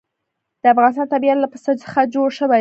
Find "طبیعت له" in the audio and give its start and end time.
1.13-1.47